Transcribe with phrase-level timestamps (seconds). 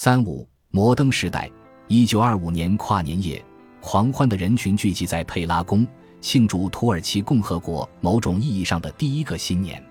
[0.00, 1.50] 三五摩登时代，
[1.88, 3.44] 一九二五年跨年夜，
[3.80, 5.84] 狂欢的人群聚集在佩拉宫，
[6.20, 9.84] 庆祝土耳其共和国某种意义上的第一个新年。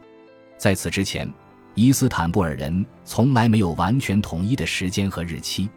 [0.57, 1.29] 在此之前，
[1.75, 5.69] 伊斯坦布尔人从来没有完全统一的时间和日期。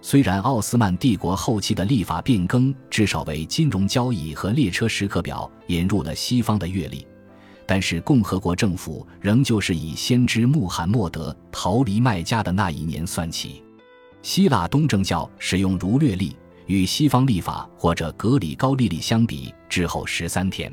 [0.00, 7.06] 虽然奥斯曼帝国后期的历法变更至少为金融交易和列车时刻表引入了西方的阅历。
[7.64, 13.62] 但是共和国政府仍旧是以先知穆罕默德逃离麦加的那一年算起。
[14.22, 16.36] 希腊东正教使用儒略历，
[16.66, 20.72] 与西方历法或者格里高利历相比滞后十三天。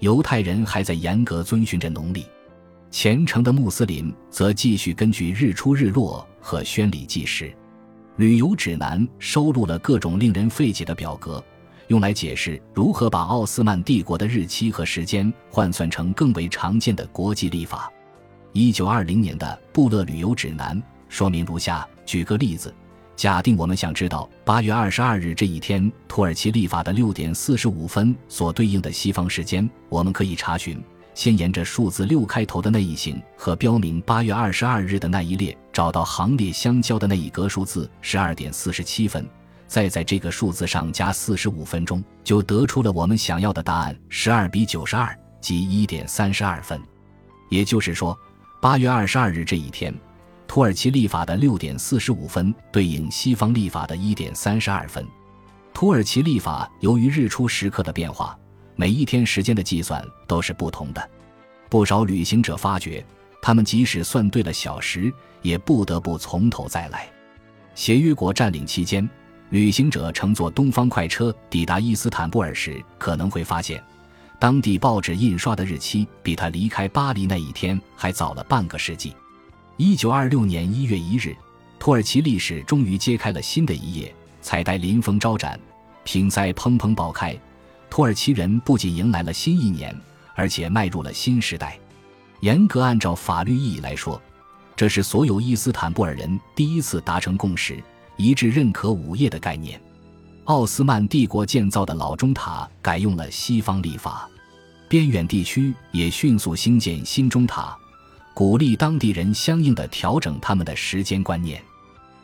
[0.00, 2.24] 犹太人还在严格遵循着农历，
[2.90, 7.54] 虔诚的穆斯林则继续根据日出日落和宣礼计时。
[8.16, 11.42] 旅游指南收录了各种令人费解的表格。
[11.88, 17.92] 用来解释如何把奥斯曼帝国的日期和时间换算成更为常见的国际历法。
[18.52, 22.74] 一九二零年的《布勒旅游指南》说明如下：举个例子，
[23.16, 30.82] 假定我们想知道八月二十二日这一天土耳其历法的六点四十五分所对应的西方时间，我们可以查询：
[31.14, 39.28] 先沿着数字六开头的那一行和标明八月二十二日的那一列，找到行列相交的那一格数字十二点四十七分。
[39.66, 46.80] 再在这个数字上加四十五分钟，就得出了我们想要的答案：十二比九十二，即一点三十二分。
[47.50, 48.18] 也就是说，
[48.60, 49.94] 八月二十二日这一天，
[50.50, 55.06] 土耳其历法的六点四十五分对应西方历法的一点三十二分。
[55.72, 58.36] 土耳其历法由于日出时刻的变化，
[58.74, 61.10] 每一天时间的计算都是不同的。
[61.68, 63.06] 不少旅行者发觉，
[63.40, 67.08] 他们即使算对了小时，也不得不从头再来。
[67.76, 69.08] 协约国占领期间。
[69.50, 73.80] 旅行者乘坐东方快车抵达伊斯坦布尔时，可能会发现，
[74.40, 79.14] 当地报纸印刷的日期比他离开巴黎那一天还早了半个世纪。
[79.82, 81.34] 一九二六年一月一日，
[81.78, 85.58] 土耳其历史终于揭开了新的一页，彩带临风招展，
[86.04, 87.34] 瓶塞砰砰爆开。
[87.88, 89.98] 土耳其人不仅迎来了新一年，
[90.34, 91.78] 而且迈入了新时代。
[92.40, 94.20] 严格按照法律意义来说，
[94.76, 97.82] 这是所有伊斯坦布尔人第一次达成共识。
[98.18, 99.80] 一致认可午夜的概念，
[100.44, 104.28] 奥斯曼帝国建造的老钟塔改用了西方历法，
[104.90, 107.74] 边远地区也迅速兴建新钟塔，
[108.40, 111.62] 鼓励当地人相应的调整他们的时间观念。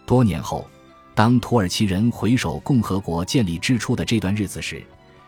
[0.06, 0.66] 多年后，
[1.14, 4.82] 当土耳其人回首共和国建立之初的这段日子时，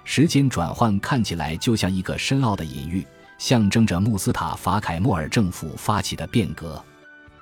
[0.05, 3.07] 时间转换看起来就像一个深奥的隐喻，
[3.37, 6.83] 象征着穆斯塔法凯莫尔政府发起的变革。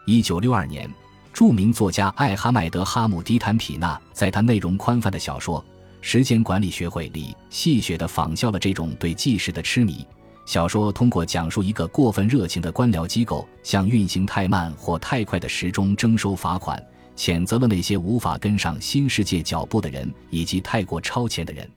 [0.06, 0.92] 一九六二年。
[1.32, 5.60] 著名作家艾哈迈德·哈姆迪坦皮纳在他内容宽泛的小说
[6.00, 10.04] 《时间管理学会》里，戏谑地仿效了这种对计时的痴迷。
[10.46, 16.80] 小说通过讲述一个过分热情的官僚机构向运行太慢或太快的时钟征收罚款，
[17.16, 21.68] 谴责了那些无法跟上新世界脚步的人以及太过超前的人。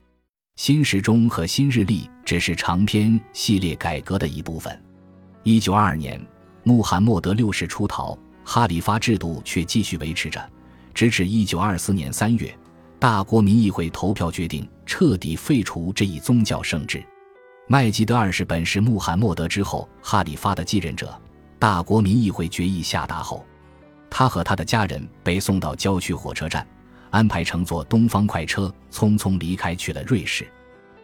[0.55, 4.79] 新时钟和新日历只是长篇系列改革的一部分。
[5.41, 6.21] 一九二二年，
[6.63, 8.17] 穆罕默德六世出逃。
[8.45, 10.43] 哈里发制度却继续维持着，
[10.93, 12.51] 直至一九二四年三月，
[12.97, 17.03] 大国民议会投票决定彻底废除这一宗教圣制。
[17.71, 21.15] 麦吉德二世本是穆罕默德之后哈里发的继任者。
[21.59, 23.45] 大国民议会决议下达后，
[24.09, 26.65] 他和他的家人被送到郊区火车站，
[27.11, 30.51] 安排乘坐东方快车匆匆离开去了瑞士。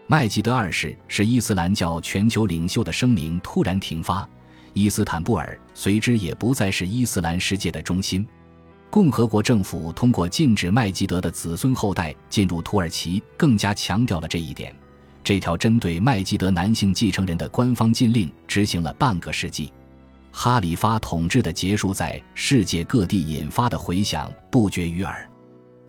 [0.08, 4.28] 麦吉德二世是伊斯兰教全球领袖的声明突然停发。
[4.74, 8.28] 伊斯坦布尔随之也不再是伊斯兰世界的中心。
[8.90, 14.76] 共和国政府通过禁止麦吉德的子孙后代进入土耳其，更加强调了这一点。
[15.26, 19.74] 这条针对麦吉德男性继承人的官方禁令执行了半个世纪。
[20.32, 25.28] 哈里发统治的结束，在世界各地引发的回响不绝于耳。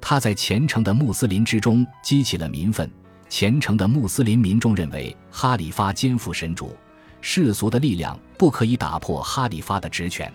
[0.00, 2.90] 他在虔诚的穆斯林之中激起了民愤。
[3.28, 6.74] 虔诚的穆斯林民众认为，哈里发肩负神主。
[7.20, 10.32] 世俗的力量不可以打破哈里发的职权。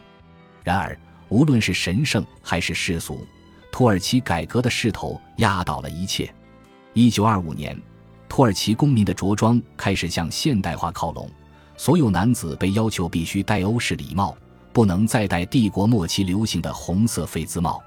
[0.64, 0.96] 然而，
[1.30, 3.26] 无论是神圣还是世俗，
[3.72, 6.32] 土耳其改革的势头压倒了一切。
[6.94, 7.76] 一九二五年，
[8.32, 11.30] 土耳其公民的着装开始向现代化靠拢，
[11.76, 14.34] 所有男子被要求必须戴欧式礼帽，
[14.72, 17.84] 不能再戴帝国末期流行的红色费兹帽。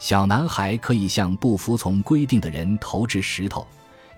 [0.00, 3.64] 小男孩可以向不服从规定的人投掷石头，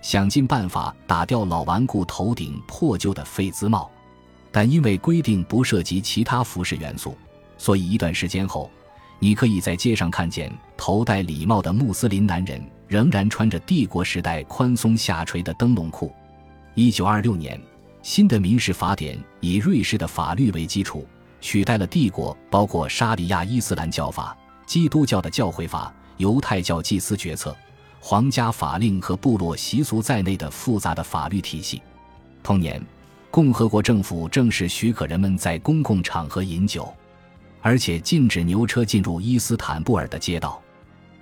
[0.01, 3.91] 想尽办法打掉老顽固头顶破旧的费兹帽。
[4.51, 7.15] 但因为规定不涉及其他服饰元素，
[7.59, 8.71] 所以一段时间后，
[9.19, 12.59] 你可以在街上看见头戴礼帽的穆斯林男人
[12.89, 16.11] 仍然穿着帝国时代宽松下垂的灯笼裤。
[16.73, 17.61] 一九二六年，
[18.01, 21.07] 新的民事法典以瑞士的法律为基础，
[21.39, 27.55] 取代了帝国包括沙里亚伊斯兰教法，基督教的教会法、犹太教祭司决策、
[27.99, 31.81] 皇家法令和部落习俗在内的复杂的法律体系。
[32.41, 32.81] 同年，
[33.29, 36.91] 共和国政府正式许可人们在公共场合饮酒，
[37.61, 40.59] 而且禁止牛车进入伊斯坦布尔的街道。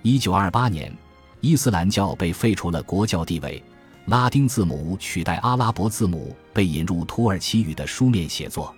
[0.02, 0.90] 一九二八年，
[1.40, 3.62] 伊斯兰教被废除了国教地位，
[4.06, 8.74] 拉丁字母取代阿拉伯字母被引入土耳其语的书面写作。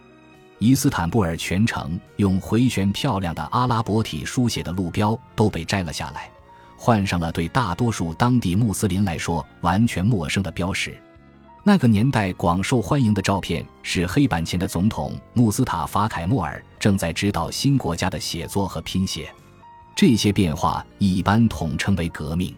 [0.59, 6.31] 伊斯坦布尔全城用回旋漂亮的阿拉伯体书写的路标都被摘了下来，
[6.77, 11.01] 换上了对大多数当地穆斯林来说完全陌生的标识。
[11.65, 19.33] 那个年代广受欢迎的照片是黑板前的总统穆斯塔法·凯莫尔正在指导新国家的写作和拼写。
[20.01, 22.55] 这些变化一般统称为革命。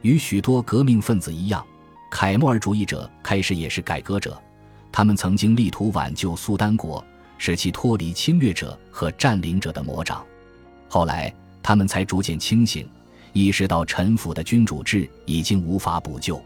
[0.00, 1.62] 与许多革命分子一样，
[2.10, 4.40] 凯末尔主义者开始也是改革者。
[4.90, 7.04] 他们曾经力图挽救苏丹国，
[7.36, 10.24] 使其脱离侵略者和占领者的魔掌。
[10.88, 11.30] 后来，
[11.62, 12.88] 他们才逐渐清醒，
[13.34, 16.42] 意识到臣服的君主制已经无法补救。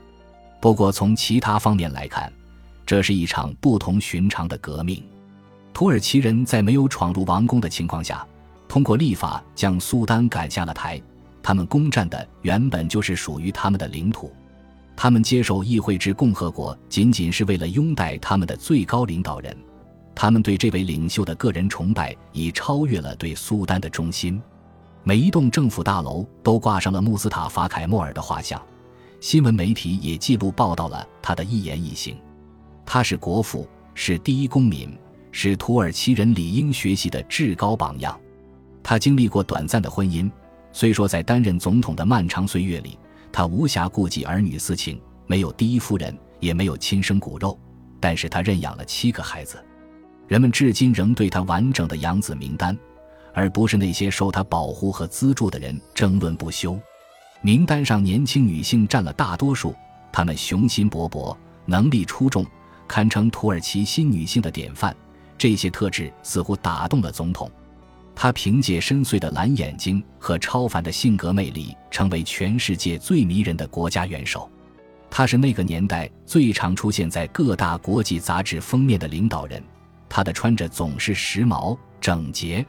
[0.61, 2.33] 不过，从其他方面来看，
[2.85, 5.01] 这是一场不同寻常的革命。
[5.73, 8.27] 土耳其人在没有闯入王宫的情况下，
[8.69, 11.01] 通过立法将苏丹赶下了台。
[11.43, 14.33] 他们攻占的原本就是属于他们的领土。
[14.97, 19.57] 他们接受议会制共和国，仅仅是为了拥戴他们的最高领导人。
[20.15, 24.41] 他们对这位领袖的个人崇拜已超越了对苏丹的忠心。
[25.03, 28.61] 每一栋政府大楼都挂上了穆斯塔法·凯莫尔的画像。
[29.21, 32.17] 新闻媒体也记录报道了他的一言一行。
[32.87, 34.97] 他是国父，是第一公民，
[35.33, 38.19] 是土耳其人理应学习的至高榜样。
[38.85, 40.31] 他经历过短暂的婚姻，
[40.71, 42.99] 虽说在担任总统的漫长岁月里，
[43.33, 47.59] 他无暇顾及儿女私情，没有第一夫人，也没有亲生骨肉，
[47.99, 49.57] 但是他认养了七个孩子。
[50.29, 52.77] 人们至今仍对他完整的养子名单，
[53.33, 56.79] 而不是那些受他保护和资助的人争论不休。
[57.41, 59.75] 名单上年轻女性占了大多数，
[60.13, 61.35] 她们雄心勃勃，
[61.65, 62.45] 能力出众，
[62.87, 64.95] 堪称土耳其新女性的典范。
[65.37, 67.51] 这些特质似乎打动了总统，
[68.15, 74.51] 他凭借深邃的蓝眼睛和超凡的性格魅力，成为全世界最迷人的国家元首。
[75.11, 79.63] 他是那个年代最常出现在各大国际杂志封面的领导人。
[80.09, 82.65] 他的穿着总是时髦整洁，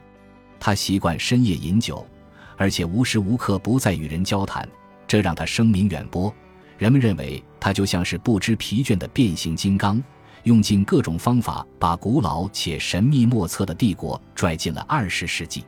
[0.58, 2.06] 他习惯深夜饮酒。
[2.56, 4.66] 而且无时无刻不在与人交谈，
[5.06, 6.34] 这让他声名远播。
[6.78, 10.02] 人们认为他就像是不知疲倦的变形金刚，
[10.46, 15.64] 用尽各种方法把古老且神秘莫测的帝国拽进了二十世纪。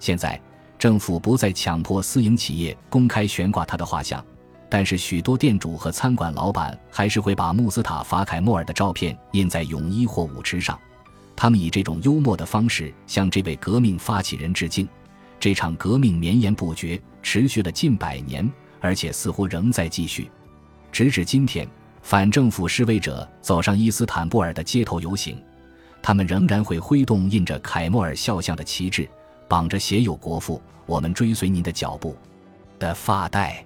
[0.00, 0.40] 现在，
[0.76, 4.24] 政府不再强迫私营企业公开悬挂他的画像，
[4.68, 10.76] 但是许多店主和餐馆老板还是会把穆斯塔法·凯莫尔的照片印在泳衣或舞池上。
[11.36, 14.88] 他们以这种幽默的方式向这位革命发起人致敬。
[15.38, 18.50] 这场革命绵延不绝，持续了近百年，
[18.80, 20.28] 而且似乎仍在继续。
[20.90, 21.68] 直至今天，
[22.08, 25.38] 反政府示威者走上伊斯坦布尔的街头游行，
[26.00, 29.06] 他们仍然会挥动印着凯莫尔肖像的旗帜，
[29.46, 32.16] 绑着写有“国父，我们追随您的脚步”
[32.80, 33.62] 的发带。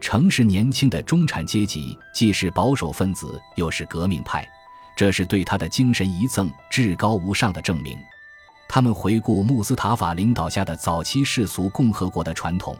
[0.00, 4.48] 城市年轻的中产阶级既是保守分子，又是革命派，
[4.96, 7.98] 这是对他的精神遗赠至高无上的证明。
[8.66, 12.74] 他们回顾穆斯塔法领导下的早期世俗共和国的传统，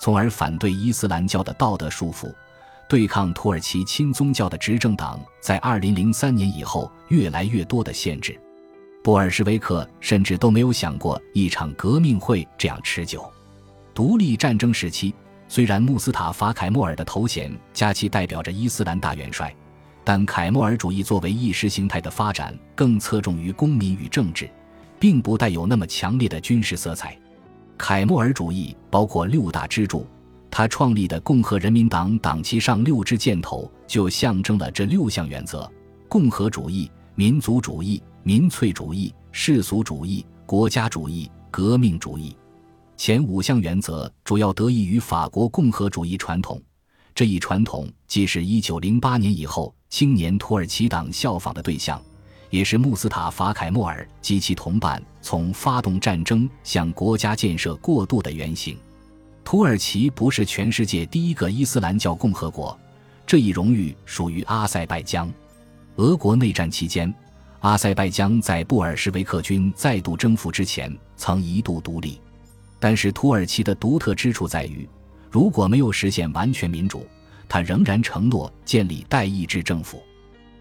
[0.00, 2.34] 从而反对伊斯兰教的道德束缚，
[2.88, 8.40] 对抗土耳其亲宗教的执政党在2003年以后越来越多的限制。
[9.04, 13.30] 布尔什维克甚至都没有想过一场革命会这样持久。
[13.94, 15.14] 独立战争时期，
[15.48, 19.54] 虽然穆斯塔法·凯莫尔的头衔加其代表着伊斯兰大元帅，
[20.02, 24.48] 但凯莫尔主义作为意识形态的发展更侧重于公民与政治。
[25.00, 27.16] 并不带有那么强烈的军事色彩。
[27.76, 30.04] 凯莫尔主义包括六大支柱，
[30.50, 35.70] 他创立的共和人民党党旗上六支箭头就象征了这六项原则：
[36.08, 42.36] 共和主义、民族主义、民粹主义、世俗主义、国家主义、革命主义。
[42.96, 46.60] 前五项原则主要得益于法国共和主义传统，
[47.14, 52.02] 这一传统既是一九零八年以后青年土耳其党效仿的对象。
[52.50, 58.74] 也是穆斯塔法·凯莫尔及其同伴从发动战争向国家建设过渡的原型。
[59.48, 62.78] 土耳其不是全世界第一个伊斯兰教共和国，
[63.26, 65.32] 这一荣誉属于阿塞拜疆。
[65.96, 67.10] 俄国内战期间，
[67.60, 72.20] 阿塞拜疆在布尔什维克军再度征服之前曾一度独立。
[72.78, 74.86] 但是土耳其的独特之处在于，
[75.30, 77.06] 如果没有实现完全民主，
[77.48, 80.02] 他仍然承诺建立代议制政府。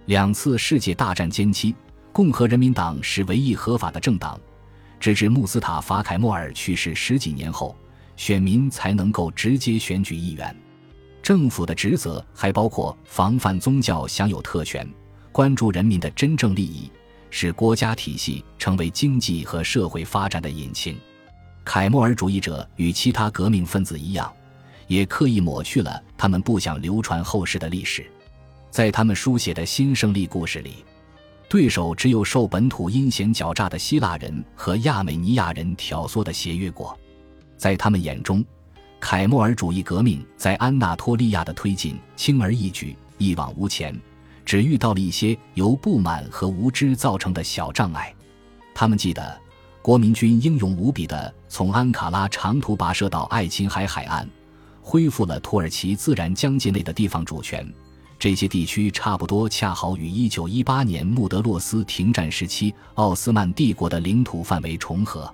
[0.05, 1.75] 两次世界大战间期，
[2.13, 4.39] 共和人民党是唯一合法的政党，
[4.97, 7.75] 直至穆斯塔法·凯莫尔去世十几年后，
[8.17, 10.53] 选民才能够直接选举议员。
[11.23, 14.87] 政府的职责还包括防范宗教享有特权，
[15.31, 16.91] 关注人民的真正利益，
[17.29, 20.97] 使国家体系成为经济和社会发展的引擎。
[21.63, 24.31] 凯莫尔主义者与其他革命分子一样，
[24.87, 28.09] 也刻意抹去了他们不想流传后世的历史。
[28.71, 30.85] 在他们书写的新胜利故事里，
[31.49, 36.97] 对手只有受本土阴险狡诈的希腊人和亚美尼亚人挑唆的协约国。
[37.57, 38.45] 在他们眼中，
[38.99, 43.99] 凯莫尔主义革命在安纳托利亚的推进轻而易举，一往无前，
[44.45, 48.13] 只遇到了一些由不满和无知造成的小障碍。
[48.73, 49.41] 他们记得。
[49.79, 54.29] 国民军英勇无比地从安卡拉长途跋涉到爱琴海海岸，
[54.81, 57.65] 恢复了土耳其自然疆界内的地方主权。
[58.19, 65.33] 这些地区差不多恰好与1918年穆德洛斯停战时期奥斯曼帝国的领土范围重合。